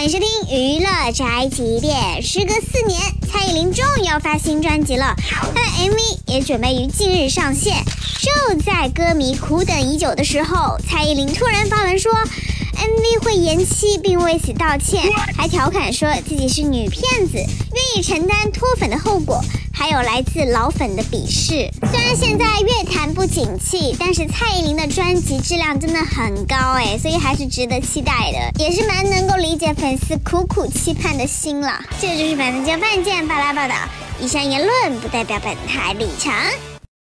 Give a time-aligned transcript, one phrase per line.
[0.00, 2.22] 欢迎收听娱乐宅急便。
[2.22, 2.98] 时隔四年，
[3.30, 7.84] 蔡依林终于要发新专辑了，她的 MV 也准备于近日上线。
[8.18, 15.02] 就在歌迷苦等已久的时候，蔡依林突然发文说，MV 会延期，并为此道歉，
[15.36, 19.44] 还调侃说自己是女骗子，愿意承担脱粉的后果。
[19.80, 21.70] 还有来自老粉的鄙视。
[21.90, 31.82] 虽然现在乐坛不景气，但是蔡依林的专辑质量真的很高哎，所以还是值得期待的，也是蛮能够理解粉丝苦苦期盼的心了。
[31.98, 33.74] 这就是本台饭件巴拉报道，
[34.20, 36.30] 以上言论不代表本台立场。